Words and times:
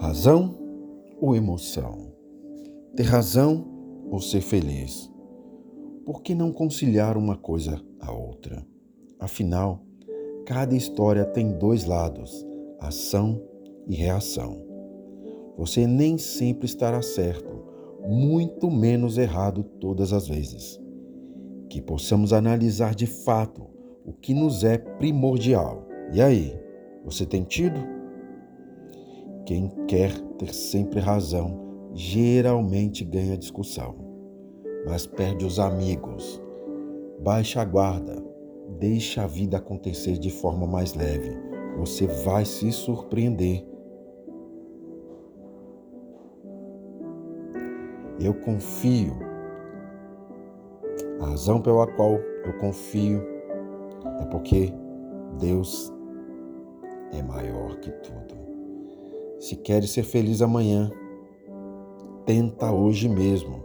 Razão 0.00 0.56
ou 1.20 1.36
emoção? 1.36 2.10
Ter 2.96 3.02
razão 3.02 3.66
ou 4.10 4.18
ser 4.18 4.40
feliz? 4.40 5.12
Por 6.06 6.22
que 6.22 6.34
não 6.34 6.54
conciliar 6.54 7.18
uma 7.18 7.36
coisa 7.36 7.78
à 8.00 8.10
outra? 8.10 8.66
Afinal, 9.18 9.84
cada 10.46 10.74
história 10.74 11.26
tem 11.26 11.52
dois 11.58 11.84
lados, 11.84 12.46
ação 12.80 13.42
e 13.86 13.94
reação. 13.94 14.64
Você 15.58 15.86
nem 15.86 16.16
sempre 16.16 16.64
estará 16.64 17.02
certo, 17.02 17.62
muito 18.08 18.70
menos 18.70 19.18
errado 19.18 19.62
todas 19.62 20.14
as 20.14 20.26
vezes. 20.26 20.80
Que 21.68 21.82
possamos 21.82 22.32
analisar 22.32 22.94
de 22.94 23.06
fato 23.06 23.66
o 24.06 24.14
que 24.14 24.32
nos 24.32 24.64
é 24.64 24.78
primordial. 24.78 25.86
E 26.10 26.22
aí, 26.22 26.58
você 27.04 27.26
tem 27.26 27.44
tido? 27.44 27.99
Quem 29.50 29.68
quer 29.88 30.16
ter 30.38 30.54
sempre 30.54 31.00
razão 31.00 31.90
geralmente 31.92 33.04
ganha 33.04 33.36
discussão, 33.36 33.96
mas 34.86 35.08
perde 35.08 35.44
os 35.44 35.58
amigos. 35.58 36.40
Baixa 37.18 37.60
a 37.60 37.64
guarda, 37.64 38.24
deixa 38.78 39.24
a 39.24 39.26
vida 39.26 39.56
acontecer 39.56 40.18
de 40.18 40.30
forma 40.30 40.68
mais 40.68 40.94
leve. 40.94 41.36
Você 41.78 42.06
vai 42.06 42.44
se 42.44 42.70
surpreender 42.70 43.66
eu 48.20 48.34
confio. 48.34 49.16
A 51.20 51.26
razão 51.26 51.60
pela 51.60 51.88
qual 51.88 52.20
eu 52.44 52.56
confio 52.60 53.20
é 54.20 54.26
porque 54.26 54.72
Deus 55.40 55.92
é 57.12 57.20
maior 57.20 57.74
que 57.80 57.90
tudo. 57.90 58.39
Se 59.40 59.56
queres 59.56 59.90
ser 59.90 60.04
feliz 60.04 60.42
amanhã, 60.42 60.92
tenta 62.24 62.70
hoje 62.70 63.08
mesmo. 63.08 63.62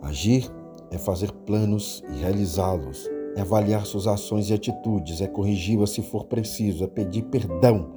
Agir 0.00 0.50
é 0.90 0.96
fazer 0.96 1.32
planos 1.32 2.02
e 2.08 2.20
realizá-los, 2.20 3.10
é 3.34 3.40
avaliar 3.40 3.84
suas 3.84 4.06
ações 4.06 4.48
e 4.48 4.54
atitudes, 4.54 5.20
é 5.20 5.26
corrigi-las 5.26 5.90
se 5.90 6.00
for 6.00 6.24
preciso, 6.24 6.84
é 6.84 6.86
pedir 6.86 7.24
perdão 7.24 7.92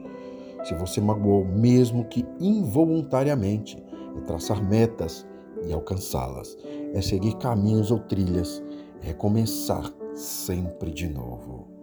se 0.64 0.74
você 0.74 1.00
magoou, 1.00 1.46
mesmo 1.46 2.06
que 2.06 2.26
involuntariamente, 2.40 3.82
é 4.18 4.22
traçar 4.22 4.62
metas 4.64 5.26
e 5.66 5.72
alcançá-las, 5.72 6.58
é 6.94 7.02
seguir 7.02 7.38
caminhos 7.38 7.92
ou 7.92 8.00
trilhas, 8.00 8.62
é 9.02 9.14
começar 9.14 9.94
sempre 10.14 10.92
de 10.92 11.08
novo. 11.08 11.79